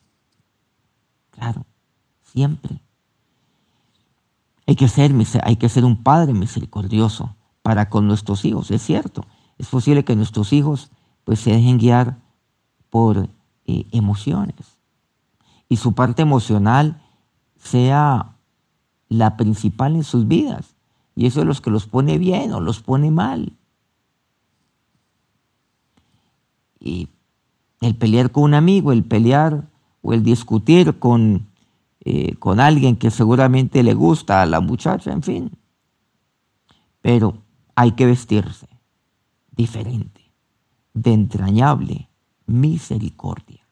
Claro, 1.32 1.66
siempre. 2.38 2.80
Hay 4.68 4.76
que 4.76 4.88
ser, 4.88 5.12
hay 5.42 5.56
que 5.56 5.70
ser 5.70 5.84
un 5.84 6.04
padre 6.04 6.34
misericordioso 6.34 7.36
para 7.64 7.90
con 7.90 8.06
nuestros 8.06 8.46
hijos, 8.46 8.70
es 8.70 8.84
cierto. 8.84 9.26
Es 9.58 9.70
posible 9.70 10.06
que 10.06 10.16
nuestros 10.16 10.54
hijos 10.54 10.92
pues 11.24 11.40
se 11.40 11.52
dejen 11.52 11.80
guiar 11.80 12.20
por 12.92 13.28
eh, 13.66 13.88
emociones. 13.92 14.78
Y 15.68 15.78
su 15.78 15.94
parte 15.94 16.22
emocional 16.22 17.02
sea 17.58 18.36
la 19.10 19.36
principal 19.36 19.96
en 19.96 20.04
sus 20.04 20.28
vidas. 20.28 20.76
Y 21.16 21.26
eso 21.26 21.42
es 21.42 21.48
lo 21.48 21.56
que 21.56 21.72
los 21.72 21.88
pone 21.88 22.20
bien 22.20 22.54
o 22.54 22.60
los 22.60 22.82
pone 22.82 23.10
mal. 23.10 23.54
Y 26.80 27.10
el 27.82 27.96
pelear 27.96 28.32
con 28.32 28.44
un 28.44 28.54
amigo, 28.54 28.92
el 28.92 29.04
pelear 29.04 29.68
o 30.04 30.14
el 30.14 30.24
discutir 30.24 31.00
con, 31.00 31.48
eh, 32.10 32.36
con 32.40 32.62
alguien 32.62 32.96
que 32.96 33.12
seguramente 33.12 33.84
le 33.84 33.94
gusta 33.94 34.42
a 34.42 34.46
la 34.46 34.62
muchacha, 34.62 35.12
en 35.12 35.22
fin. 35.24 35.52
Pero 37.02 37.44
hay 37.76 37.92
que 37.92 38.06
vestirse 38.06 38.70
diferente, 39.52 40.32
de 40.94 41.12
entrañable 41.12 42.08
misericordia. 42.46 43.68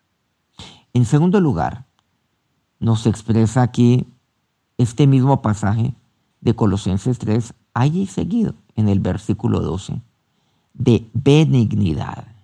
En 0.92 1.06
segundo 1.06 1.40
lugar, 1.40 1.86
nos 2.78 3.06
expresa 3.06 3.62
aquí 3.62 4.06
este 4.78 5.08
mismo 5.08 5.42
pasaje 5.42 5.96
de 6.42 6.54
Colosenses 6.56 7.18
3, 7.20 7.54
allí 7.74 8.06
seguido 8.06 8.54
en 8.76 8.90
el 8.90 9.00
versículo 9.00 9.62
12, 9.62 10.02
de 10.74 11.10
benignidad. 11.14 12.35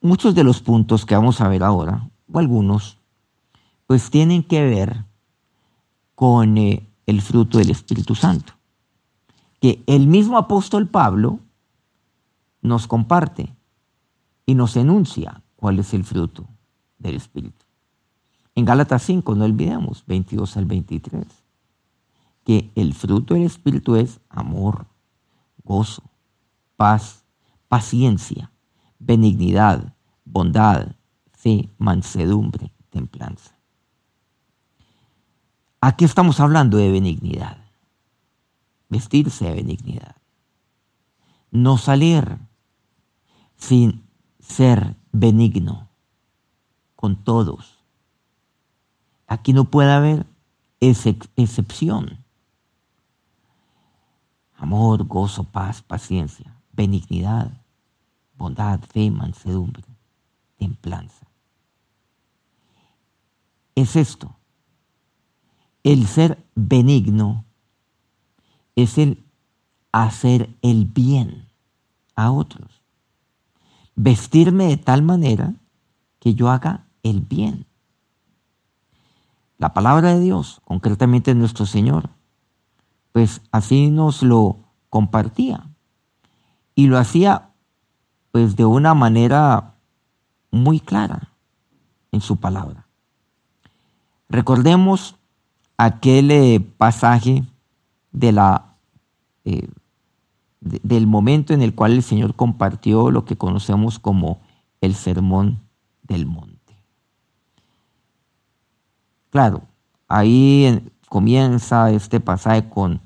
Muchos 0.00 0.34
de 0.34 0.44
los 0.44 0.60
puntos 0.60 1.04
que 1.04 1.14
vamos 1.14 1.40
a 1.40 1.48
ver 1.48 1.62
ahora, 1.62 2.08
o 2.32 2.38
algunos, 2.38 2.98
pues 3.86 4.10
tienen 4.10 4.42
que 4.42 4.62
ver 4.62 5.04
con 6.14 6.58
eh, 6.58 6.86
el 7.06 7.22
fruto 7.22 7.58
del 7.58 7.70
Espíritu 7.70 8.14
Santo, 8.14 8.52
que 9.60 9.82
el 9.86 10.06
mismo 10.06 10.36
apóstol 10.36 10.86
Pablo 10.86 11.40
nos 12.60 12.86
comparte 12.86 13.54
y 14.46 14.54
nos 14.54 14.76
enuncia 14.76 15.42
cuál 15.56 15.78
es 15.78 15.94
el 15.94 16.04
fruto 16.04 16.46
del 16.98 17.16
Espíritu. 17.16 17.64
En 18.54 18.64
Gálatas 18.64 19.02
5, 19.04 19.34
no 19.34 19.44
olvidemos, 19.44 20.04
22 20.06 20.56
al 20.56 20.66
23, 20.66 21.24
que 22.44 22.70
el 22.74 22.94
fruto 22.94 23.34
del 23.34 23.44
Espíritu 23.44 23.96
es 23.96 24.20
amor, 24.28 24.86
gozo, 25.64 26.02
paz, 26.76 27.24
paciencia, 27.68 28.50
benignidad, 28.98 29.94
bondad, 30.24 30.96
fe, 31.32 31.68
mansedumbre, 31.78 32.72
templanza. 32.90 33.56
Aquí 35.80 36.04
estamos 36.04 36.40
hablando 36.40 36.76
de 36.76 36.90
benignidad, 36.90 37.58
vestirse 38.88 39.44
de 39.44 39.54
benignidad, 39.54 40.16
no 41.50 41.78
salir 41.78 42.38
sin 43.56 44.04
ser 44.40 44.96
benigno 45.12 45.88
con 46.96 47.16
todos 47.16 47.78
Aquí 49.28 49.52
no 49.52 49.66
puede 49.66 49.92
haber 49.92 50.26
excepción. 50.80 52.24
Amor, 54.56 55.04
gozo, 55.04 55.44
paz, 55.44 55.82
paciencia, 55.82 56.56
benignidad, 56.72 57.52
bondad, 58.38 58.80
fe, 58.80 59.10
mansedumbre, 59.10 59.84
templanza. 60.56 61.26
Es 63.74 63.96
esto. 63.96 64.36
El 65.82 66.06
ser 66.06 66.42
benigno 66.54 67.44
es 68.76 68.98
el 68.98 69.24
hacer 69.92 70.48
el 70.62 70.86
bien 70.86 71.48
a 72.14 72.30
otros. 72.30 72.82
Vestirme 73.94 74.68
de 74.68 74.76
tal 74.76 75.02
manera 75.02 75.54
que 76.20 76.34
yo 76.34 76.50
haga 76.50 76.86
el 77.02 77.20
bien 77.20 77.68
la 79.58 79.74
palabra 79.74 80.14
de 80.14 80.20
Dios, 80.20 80.60
concretamente 80.64 81.34
nuestro 81.34 81.66
Señor, 81.66 82.10
pues 83.10 83.42
así 83.50 83.90
nos 83.90 84.22
lo 84.22 84.56
compartía. 84.88 85.68
Y 86.76 86.86
lo 86.86 86.96
hacía 86.96 87.50
pues 88.38 88.54
de 88.54 88.64
una 88.64 88.94
manera 88.94 89.74
muy 90.52 90.78
clara 90.78 91.32
en 92.12 92.20
su 92.20 92.36
palabra. 92.36 92.86
Recordemos 94.28 95.16
aquel 95.76 96.30
eh, 96.30 96.60
pasaje 96.60 97.42
de 98.12 98.30
la, 98.30 98.76
eh, 99.44 99.68
del 100.60 101.08
momento 101.08 101.52
en 101.52 101.62
el 101.62 101.74
cual 101.74 101.94
el 101.94 102.04
Señor 102.04 102.36
compartió 102.36 103.10
lo 103.10 103.24
que 103.24 103.34
conocemos 103.34 103.98
como 103.98 104.38
el 104.80 104.94
sermón 104.94 105.58
del 106.04 106.24
monte. 106.24 106.76
Claro, 109.30 109.62
ahí 110.06 110.80
comienza 111.08 111.90
este 111.90 112.20
pasaje 112.20 112.68
con 112.68 113.00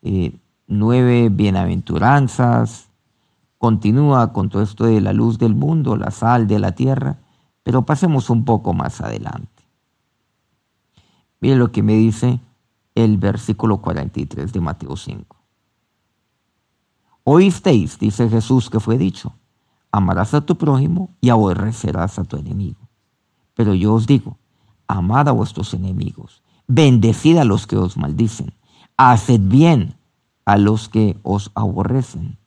eh, 0.00 0.32
nueve 0.66 1.28
bienaventuranzas, 1.28 2.87
continúa 3.58 4.32
con 4.32 4.48
todo 4.48 4.62
esto 4.62 4.86
de 4.86 5.00
la 5.00 5.12
luz 5.12 5.38
del 5.38 5.54
mundo, 5.54 5.96
la 5.96 6.10
sal 6.10 6.46
de 6.46 6.58
la 6.58 6.72
tierra, 6.72 7.18
pero 7.64 7.84
pasemos 7.84 8.30
un 8.30 8.44
poco 8.44 8.72
más 8.72 9.00
adelante. 9.00 9.64
Mire 11.40 11.56
lo 11.56 11.70
que 11.70 11.82
me 11.82 11.94
dice 11.94 12.40
el 12.94 13.18
versículo 13.18 13.78
43 13.78 14.52
de 14.52 14.60
Mateo 14.60 14.96
5. 14.96 15.36
Oísteis, 17.24 17.98
dice 17.98 18.28
Jesús, 18.28 18.70
que 18.70 18.80
fue 18.80 18.96
dicho, 18.96 19.34
amarás 19.92 20.34
a 20.34 20.40
tu 20.40 20.56
prójimo 20.56 21.10
y 21.20 21.28
aborrecerás 21.28 22.18
a 22.18 22.24
tu 22.24 22.36
enemigo. 22.36 22.88
Pero 23.54 23.74
yo 23.74 23.94
os 23.94 24.06
digo, 24.06 24.38
amad 24.86 25.28
a 25.28 25.32
vuestros 25.32 25.74
enemigos, 25.74 26.42
bendecid 26.66 27.36
a 27.36 27.44
los 27.44 27.66
que 27.66 27.76
os 27.76 27.96
maldicen, 27.96 28.54
haced 28.96 29.40
bien 29.40 29.96
a 30.44 30.56
los 30.56 30.88
que 30.88 31.18
os 31.22 31.52
aborrecen 31.54 32.38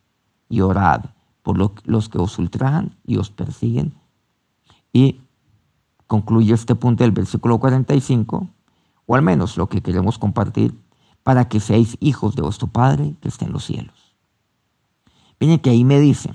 y 0.52 0.62
orad 0.62 1.06
por 1.42 1.58
los 1.58 2.10
que 2.10 2.20
os 2.20 2.38
ultrajan 2.38 2.96
y 3.04 3.18
os 3.18 3.32
persiguen. 3.32 3.96
Y 4.94 5.22
concluye 6.06 6.54
este 6.54 6.76
punto 6.76 7.04
del 7.04 7.12
versículo 7.12 7.58
45, 7.58 8.48
o 9.08 9.16
al 9.16 9.24
menos 9.24 9.58
lo 9.58 9.68
que 9.68 9.82
queremos 9.82 10.20
compartir, 10.20 10.80
para 11.24 11.48
que 11.48 11.60
seáis 11.60 11.98
hijos 12.00 12.36
de 12.36 12.44
vuestro 12.44 12.68
Padre 12.68 13.16
que 13.22 13.30
está 13.30 13.46
en 13.46 13.54
los 13.54 13.66
cielos. 13.66 14.16
Miren 15.40 15.60
que 15.60 15.72
ahí 15.72 15.84
me 15.84 16.00
dice 16.00 16.34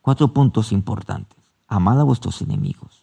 cuatro 0.00 0.32
puntos 0.32 0.72
importantes. 0.72 1.38
Amad 1.66 2.00
a 2.00 2.04
vuestros 2.04 2.40
enemigos 2.40 3.00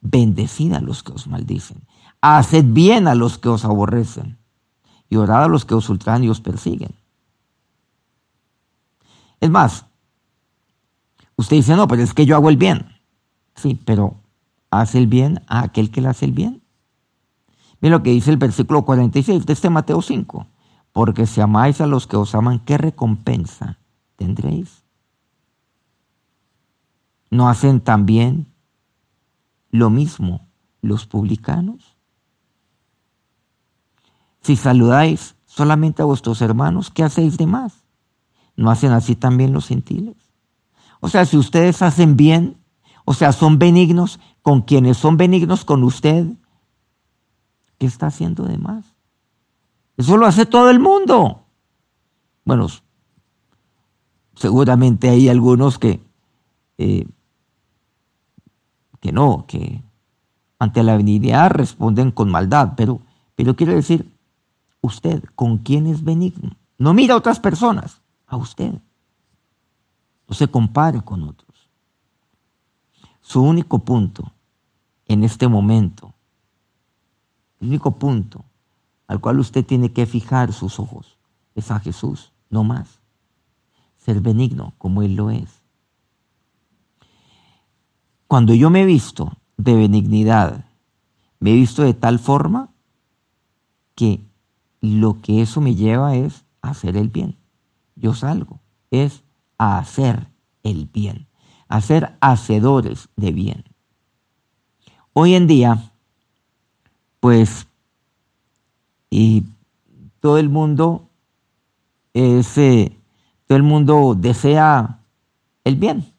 bendecid 0.00 0.72
a 0.72 0.80
los 0.80 1.02
que 1.02 1.12
os 1.12 1.26
maldicen, 1.26 1.86
haced 2.20 2.64
bien 2.64 3.08
a 3.08 3.14
los 3.14 3.38
que 3.38 3.48
os 3.48 3.64
aborrecen 3.64 4.38
y 5.08 5.16
orad 5.16 5.44
a 5.44 5.48
los 5.48 5.64
que 5.64 5.74
os 5.74 5.88
ultrajan 5.88 6.24
y 6.24 6.28
os 6.28 6.40
persiguen. 6.40 6.94
Es 9.40 9.50
más, 9.50 9.86
usted 11.36 11.56
dice, 11.56 11.76
no, 11.76 11.88
pero 11.88 12.02
es 12.02 12.14
que 12.14 12.26
yo 12.26 12.36
hago 12.36 12.48
el 12.48 12.56
bien. 12.56 12.86
Sí, 13.54 13.80
pero 13.84 14.20
hace 14.70 14.98
el 14.98 15.06
bien 15.06 15.42
a 15.46 15.62
aquel 15.62 15.90
que 15.90 16.00
le 16.00 16.08
hace 16.08 16.24
el 16.24 16.32
bien. 16.32 16.62
Miren 17.80 17.98
lo 17.98 18.02
que 18.02 18.10
dice 18.10 18.30
el 18.30 18.38
versículo 18.38 18.84
46 18.84 19.46
de 19.46 19.52
este 19.52 19.70
Mateo 19.70 20.02
5. 20.02 20.46
Porque 20.92 21.26
si 21.26 21.40
amáis 21.40 21.80
a 21.80 21.86
los 21.86 22.06
que 22.06 22.16
os 22.16 22.34
aman, 22.34 22.60
¿qué 22.60 22.78
recompensa 22.78 23.78
tendréis? 24.16 24.82
¿No 27.30 27.48
hacen 27.48 27.80
también 27.80 28.46
lo 29.70 29.90
mismo 29.90 30.48
los 30.82 31.06
publicanos. 31.06 31.96
Si 34.40 34.56
saludáis 34.56 35.36
solamente 35.44 36.02
a 36.02 36.06
vuestros 36.06 36.40
hermanos, 36.40 36.90
¿qué 36.90 37.02
hacéis 37.02 37.36
de 37.36 37.46
más? 37.46 37.84
¿No 38.56 38.70
hacen 38.70 38.92
así 38.92 39.14
también 39.14 39.52
los 39.52 39.68
gentiles? 39.68 40.16
O 41.00 41.08
sea, 41.08 41.24
si 41.24 41.36
ustedes 41.36 41.82
hacen 41.82 42.16
bien, 42.16 42.56
o 43.04 43.14
sea, 43.14 43.32
son 43.32 43.58
benignos 43.58 44.18
con 44.42 44.62
quienes 44.62 44.96
son 44.96 45.16
benignos 45.16 45.64
con 45.64 45.84
usted, 45.84 46.26
¿qué 47.78 47.86
está 47.86 48.06
haciendo 48.06 48.44
de 48.44 48.58
más? 48.58 48.84
Eso 49.96 50.16
lo 50.16 50.26
hace 50.26 50.46
todo 50.46 50.70
el 50.70 50.80
mundo. 50.80 51.44
Bueno, 52.44 52.66
seguramente 54.34 55.08
hay 55.08 55.28
algunos 55.28 55.78
que 55.78 56.00
eh, 56.78 57.06
que 59.00 59.12
no, 59.12 59.44
que 59.46 59.82
ante 60.58 60.82
la 60.82 60.96
benignidad 60.96 61.50
responden 61.50 62.10
con 62.10 62.30
maldad, 62.30 62.72
pero, 62.76 63.00
pero 63.34 63.54
quiero 63.54 63.72
decir, 63.72 64.12
usted, 64.80 65.22
¿con 65.34 65.58
quién 65.58 65.86
es 65.86 66.02
benigno? 66.02 66.56
No 66.78 66.92
mira 66.94 67.14
a 67.14 67.18
otras 67.18 67.38
personas, 67.38 68.00
a 68.26 68.36
usted. 68.36 68.80
No 70.28 70.34
se 70.34 70.48
compare 70.48 71.02
con 71.02 71.22
otros. 71.22 71.70
Su 73.20 73.42
único 73.42 73.80
punto 73.80 74.32
en 75.06 75.24
este 75.24 75.48
momento, 75.48 76.14
el 77.60 77.68
único 77.68 77.92
punto 77.92 78.44
al 79.06 79.20
cual 79.20 79.38
usted 79.38 79.64
tiene 79.64 79.92
que 79.92 80.06
fijar 80.06 80.52
sus 80.52 80.78
ojos 80.78 81.16
es 81.54 81.70
a 81.70 81.80
Jesús, 81.80 82.32
no 82.50 82.64
más. 82.64 83.00
Ser 83.96 84.20
benigno 84.20 84.74
como 84.78 85.02
Él 85.02 85.14
lo 85.14 85.30
es. 85.30 85.62
Cuando 88.26 88.54
yo 88.54 88.70
me 88.70 88.82
he 88.82 88.86
visto 88.86 89.36
de 89.56 89.74
benignidad, 89.74 90.64
me 91.38 91.52
he 91.52 91.54
visto 91.54 91.82
de 91.82 91.94
tal 91.94 92.18
forma 92.18 92.70
que 93.94 94.24
lo 94.80 95.20
que 95.20 95.40
eso 95.42 95.60
me 95.60 95.74
lleva 95.74 96.16
es 96.16 96.44
hacer 96.60 96.96
el 96.96 97.08
bien. 97.08 97.36
Yo 97.96 98.14
salgo, 98.14 98.60
es 98.90 99.24
a 99.58 99.78
hacer 99.78 100.28
el 100.62 100.86
bien, 100.86 101.26
a 101.68 101.80
ser 101.80 102.16
hacedores 102.20 103.08
de 103.16 103.32
bien. 103.32 103.64
Hoy 105.12 105.34
en 105.34 105.46
día, 105.46 105.92
pues, 107.20 107.66
y 109.10 109.44
todo 110.20 110.38
el 110.38 110.50
mundo 110.50 111.08
es, 112.12 112.56
eh, 112.58 112.96
todo 113.46 113.56
el 113.56 113.62
mundo 113.62 114.14
desea 114.16 115.00
el 115.64 115.76
bien. 115.76 116.12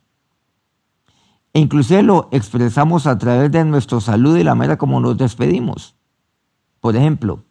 E 1.53 1.59
inclusive 1.59 2.03
lo 2.03 2.27
expresamos 2.31 3.07
a 3.07 3.17
través 3.17 3.51
de 3.51 3.65
nuestro 3.65 4.01
salud 4.01 4.37
y 4.37 4.43
la 4.43 4.55
manera 4.55 4.77
como 4.77 4.99
nos 4.99 5.17
despedimos. 5.17 5.95
Por 6.79 6.95
ejemplo, 6.95 7.43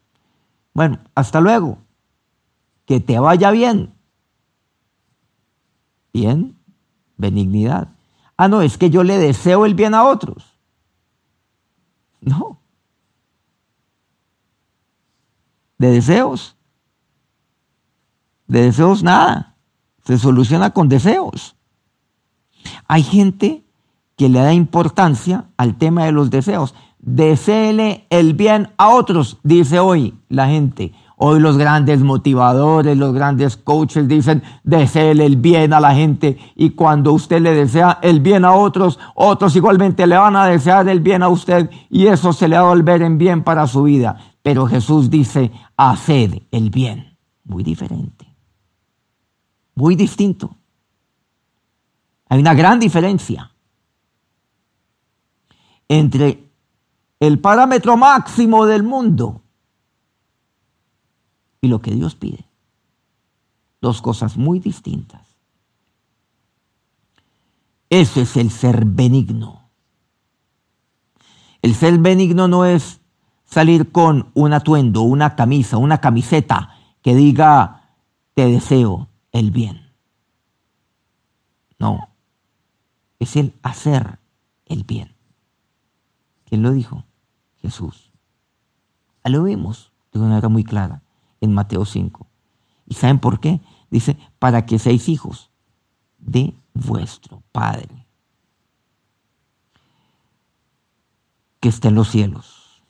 bueno, 0.75 0.99
hasta 1.15 1.41
luego. 1.41 1.79
Que 2.85 3.01
te 3.01 3.19
vaya 3.19 3.51
bien. 3.51 3.96
Bien, 6.17 6.57
benignidad. 7.19 7.89
Ah, 8.39 8.49
no, 8.49 8.63
es 8.63 8.79
que 8.79 8.89
yo 8.89 9.05
le 9.05 9.19
deseo 9.19 9.67
el 9.67 9.75
bien 9.75 9.93
a 9.93 10.05
otros. 10.05 10.59
No. 12.23 12.59
De 15.77 15.91
deseos. 15.91 16.57
De 18.47 18.63
deseos 18.63 19.03
nada. 19.03 19.57
Se 20.07 20.17
soluciona 20.17 20.71
con 20.71 20.89
deseos. 20.89 21.55
Hay 22.89 23.03
gente 23.03 23.67
que 24.17 24.31
le 24.31 24.39
da 24.39 24.55
importancia 24.55 25.51
al 25.59 25.77
tema 25.77 26.07
de 26.07 26.13
los 26.13 26.31
deseos. 26.31 26.75
Deseele 26.99 28.07
el 28.09 28.33
bien 28.33 28.73
a 28.79 28.89
otros, 28.89 29.37
dice 29.43 29.81
hoy 29.81 30.15
la 30.31 30.47
gente. 30.47 30.95
Hoy 31.19 31.41
los 31.41 31.57
grandes 31.57 32.03
motivadores, 32.03 32.95
los 32.99 33.15
grandes 33.15 33.57
coaches 33.57 34.07
dicen, 34.07 34.43
deseele 34.65 35.25
el 35.25 35.37
bien 35.37 35.73
a 35.73 35.81
la 35.81 35.95
gente 35.95 36.37
y 36.55 36.71
cuando 36.71 37.15
usted 37.15 37.41
le 37.41 37.55
desea 37.55 37.99
el 38.03 38.21
bien 38.21 38.45
a 38.45 38.53
otros, 38.53 38.99
otros 39.15 39.57
igualmente 39.57 40.07
le 40.07 40.19
van 40.19 40.37
a 40.37 40.47
desear 40.47 40.87
el 40.91 41.01
bien 41.01 41.23
a 41.23 41.31
usted 41.31 41.71
y 41.89 42.09
eso 42.09 42.35
se 42.35 42.49
le 42.49 42.57
va 42.57 42.67
a 42.67 42.75
volver 42.75 43.01
en 43.01 43.17
bien 43.17 43.43
para 43.45 43.67
su 43.67 43.85
vida. 43.85 44.35
Pero 44.43 44.67
Jesús 44.67 45.09
dice, 45.09 45.51
haced 45.79 46.43
el 46.51 46.69
bien. 46.69 47.17
Muy 47.45 47.63
diferente. 47.63 48.27
Muy 49.75 49.97
distinto. 49.97 50.55
Hay 52.29 52.41
una 52.41 52.53
gran 52.53 52.79
diferencia 52.79 53.51
entre 55.89 56.51
el 57.21 57.39
parámetro 57.39 57.97
máximo 57.97 58.67
del 58.67 58.83
mundo 58.83 59.46
y 61.61 61.69
lo 61.69 61.81
que 61.81 61.93
Dios 61.93 62.15
pide. 62.15 62.47
Dos 63.81 64.03
cosas 64.03 64.37
muy 64.37 64.59
distintas. 64.59 65.37
Ese 67.89 68.23
es 68.23 68.37
el 68.37 68.51
ser 68.51 68.85
benigno. 68.85 69.71
El 71.63 71.75
ser 71.75 71.99
benigno 71.99 72.49
no 72.49 72.65
es 72.65 73.01
salir 73.45 73.93
con 73.93 74.31
un 74.35 74.53
atuendo, 74.53 75.03
una 75.03 75.37
camisa, 75.37 75.77
una 75.77 75.99
camiseta 75.99 76.75
que 77.03 77.15
diga, 77.15 77.93
te 78.35 78.47
deseo 78.47 79.09
el 79.33 79.51
bien. 79.51 79.93
No, 81.79 82.09
es 83.19 83.37
el 83.37 83.55
hacer 83.63 84.19
el 84.65 84.85
bien. 84.85 85.15
¿Quién 86.45 86.63
lo 86.63 86.73
dijo? 86.73 87.05
Jesús. 87.61 88.11
Lo 89.25 89.43
vimos 89.43 89.93
de 90.13 90.21
una 90.21 90.29
manera 90.29 90.49
muy 90.49 90.63
clara 90.63 91.03
en 91.41 91.53
Mateo 91.53 91.85
5. 91.85 92.27
¿Y 92.87 92.95
saben 92.95 93.19
por 93.19 93.41
qué? 93.41 93.61
Dice, 93.91 94.17
para 94.39 94.67
que 94.67 94.79
seáis 94.79 95.09
hijos 95.09 95.51
de 96.19 96.55
vuestro 96.75 97.43
Padre, 97.53 98.07
que 101.61 101.69
está 101.69 101.89
en 101.89 101.95
los 101.95 102.11
cielos. 102.11 102.83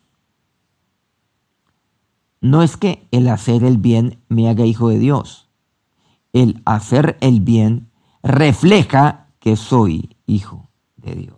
No 2.41 2.61
es 2.61 2.77
que 2.77 3.07
el 3.11 3.27
hacer 3.27 3.63
el 3.63 3.77
bien 3.77 4.19
me 4.29 4.49
haga 4.49 4.65
hijo 4.65 4.89
de 4.89 4.99
Dios. 4.99 5.49
El 6.33 6.61
hacer 6.65 7.17
el 7.21 7.41
bien 7.41 7.89
refleja 8.21 9.27
que 9.39 9.55
soy 9.55 10.15
hijo 10.27 10.69
de 10.97 11.15
Dios. 11.15 11.37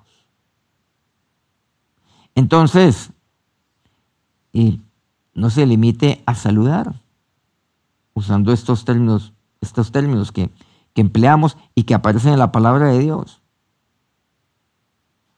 Entonces, 2.36 3.12
y 4.52 4.82
no 5.40 5.50
se 5.50 5.66
limite 5.66 6.22
a 6.26 6.36
saludar, 6.36 7.02
usando 8.14 8.52
estos 8.52 8.84
términos, 8.84 9.34
estos 9.62 9.92
términos 9.92 10.32
que, 10.32 10.52
empleamos 10.96 11.56
y 11.76 11.84
que 11.84 11.94
aparecen 11.94 12.34
en 12.34 12.40
la 12.40 12.52
palabra 12.52 12.88
de 12.88 13.00
Dios. 13.00 13.42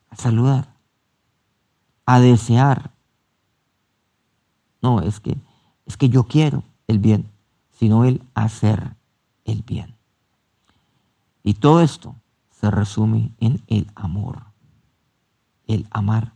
A 0.09 0.15
saludar, 0.15 0.73
a 2.07 2.19
desear. 2.19 2.89
No, 4.81 5.01
es 5.01 5.19
que, 5.19 5.37
es 5.85 5.97
que 5.97 6.09
yo 6.09 6.23
quiero 6.23 6.63
el 6.87 6.97
bien, 6.97 7.29
sino 7.77 8.05
el 8.05 8.23
hacer 8.33 8.95
el 9.45 9.61
bien. 9.61 9.93
Y 11.43 11.53
todo 11.53 11.81
esto 11.81 12.15
se 12.49 12.71
resume 12.71 13.31
en 13.39 13.61
el 13.67 13.91
amor, 13.93 14.41
el 15.67 15.85
amar. 15.91 16.33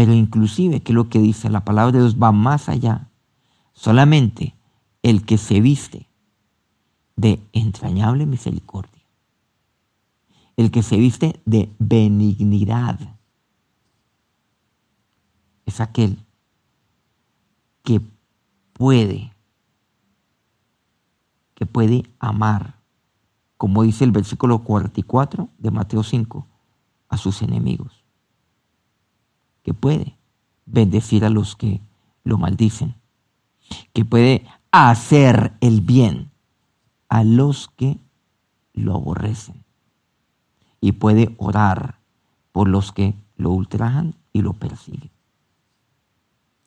Pero 0.00 0.14
inclusive, 0.14 0.80
que 0.80 0.94
lo 0.94 1.10
que 1.10 1.18
dice 1.18 1.50
la 1.50 1.62
palabra 1.62 1.92
de 1.92 1.98
Dios 1.98 2.16
va 2.16 2.32
más 2.32 2.70
allá. 2.70 3.10
Solamente 3.74 4.54
el 5.02 5.26
que 5.26 5.36
se 5.36 5.60
viste 5.60 6.08
de 7.16 7.38
entrañable 7.52 8.24
misericordia, 8.24 9.04
el 10.56 10.70
que 10.70 10.82
se 10.82 10.96
viste 10.96 11.38
de 11.44 11.70
benignidad, 11.78 13.18
es 15.66 15.82
aquel 15.82 16.24
que 17.82 18.00
puede, 18.72 19.34
que 21.54 21.66
puede 21.66 22.04
amar, 22.18 22.80
como 23.58 23.82
dice 23.82 24.04
el 24.04 24.12
versículo 24.12 24.60
44 24.64 25.50
de 25.58 25.70
Mateo 25.70 26.02
5, 26.02 26.46
a 27.10 27.18
sus 27.18 27.42
enemigos 27.42 27.99
que 29.62 29.74
puede 29.74 30.16
bendecir 30.66 31.24
a 31.24 31.30
los 31.30 31.56
que 31.56 31.80
lo 32.24 32.38
maldicen, 32.38 32.94
que 33.92 34.04
puede 34.04 34.46
hacer 34.70 35.52
el 35.60 35.80
bien 35.80 36.30
a 37.08 37.24
los 37.24 37.68
que 37.76 37.98
lo 38.72 38.94
aborrecen 38.94 39.64
y 40.80 40.92
puede 40.92 41.34
orar 41.38 41.98
por 42.52 42.68
los 42.68 42.92
que 42.92 43.14
lo 43.36 43.50
ultrajan 43.50 44.14
y 44.32 44.42
lo 44.42 44.52
persiguen. 44.52 45.10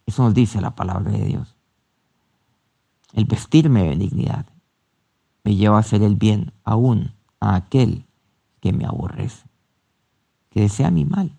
Eso 0.06 0.24
nos 0.24 0.34
dice 0.34 0.60
la 0.60 0.76
palabra 0.76 1.12
de 1.12 1.26
Dios. 1.26 1.56
El 3.14 3.26
vestirme 3.26 3.84
de 3.84 3.90
benignidad 3.90 4.46
me 5.44 5.56
lleva 5.56 5.78
a 5.78 5.82
hacer 5.82 6.04
el 6.04 6.16
bien 6.16 6.52
aún 6.64 7.14
a 7.40 7.56
aquel 7.56 8.06
que 8.60 8.74
me 8.74 8.86
aborrece, 8.86 9.46
que 10.50 10.62
desea 10.62 10.92
mi 10.92 11.06
mal 11.06 11.38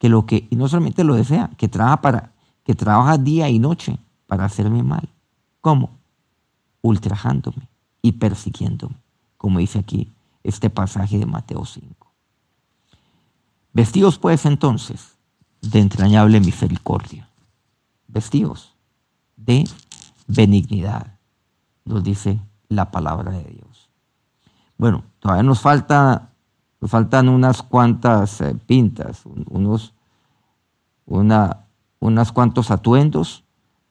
que 0.00 0.08
lo 0.08 0.24
que, 0.24 0.48
y 0.50 0.56
no 0.56 0.66
solamente 0.66 1.04
lo 1.04 1.14
desea, 1.14 1.50
que 1.58 1.68
trabaja 1.68 2.00
para, 2.00 2.32
que 2.64 2.74
trabaja 2.74 3.18
día 3.18 3.50
y 3.50 3.58
noche 3.58 3.98
para 4.26 4.46
hacerme 4.46 4.82
mal. 4.82 5.06
¿Cómo? 5.60 5.90
Ultrajándome 6.80 7.68
y 8.00 8.12
persiguiéndome, 8.12 8.96
como 9.36 9.58
dice 9.58 9.78
aquí 9.78 10.10
este 10.42 10.70
pasaje 10.70 11.18
de 11.18 11.26
Mateo 11.26 11.66
5. 11.66 12.10
Vestidos 13.74 14.18
pues 14.18 14.46
entonces 14.46 15.18
de 15.60 15.80
entrañable 15.80 16.40
misericordia, 16.40 17.28
vestidos 18.08 18.74
de 19.36 19.68
benignidad, 20.26 21.18
nos 21.84 22.02
dice 22.02 22.40
la 22.68 22.90
palabra 22.90 23.32
de 23.32 23.44
Dios. 23.44 23.90
Bueno, 24.78 25.04
todavía 25.18 25.42
nos 25.42 25.60
falta 25.60 26.29
nos 26.80 26.90
faltan 26.90 27.28
unas 27.28 27.62
cuantas 27.62 28.40
eh, 28.40 28.54
pintas, 28.66 29.22
unos, 29.26 29.92
una, 31.06 31.64
unas 31.98 32.32
cuantos 32.32 32.70
atuendos 32.70 33.44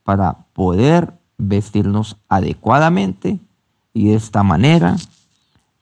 para 0.04 0.34
poder 0.54 1.14
vestirnos 1.38 2.18
adecuadamente 2.28 3.40
y 3.94 4.10
de 4.10 4.16
esta 4.16 4.42
manera, 4.44 4.96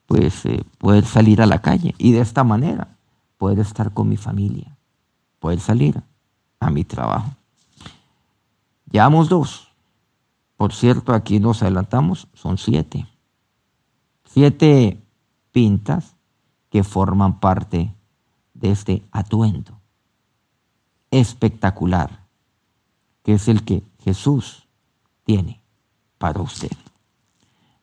pues 0.06 0.46
eh, 0.46 0.63
poder 0.78 1.06
salir 1.06 1.41
a 1.41 1.46
la 1.46 1.60
calle 1.60 1.96
y 1.98 2.12
de 2.12 2.20
esta 2.20 2.43
manera 2.43 2.89
poder 3.38 3.60
estar 3.60 3.93
con 3.93 4.10
mi 4.10 4.17
familia, 4.17 4.76
poder 5.39 5.60
salir 5.60 6.02
a 6.60 6.70
mi 6.70 6.84
trabajo. 6.84 7.32
Llevamos 8.91 9.30
dos. 9.30 9.67
Por 10.58 10.74
cierto, 10.74 11.13
aquí 11.13 11.39
nos 11.39 11.62
adelantamos, 11.62 12.28
son 12.34 12.58
siete. 12.58 13.06
Siete 14.26 15.00
pintas 15.52 16.16
que 16.78 16.84
forman 16.84 17.40
parte 17.40 17.92
de 18.54 18.70
este 18.70 19.04
atuendo 19.12 19.82
espectacular, 21.10 22.28
que 23.24 23.34
es 23.34 23.48
el 23.48 23.63
que 23.63 23.82
Jesús 24.04 24.68
tiene 25.24 25.60
para 26.20 26.40
usted. 26.40 26.78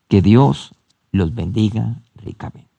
Que 0.06 0.22
Dios 0.22 0.76
los 1.10 1.34
bendiga 1.34 2.02
ricamente. 2.14 2.70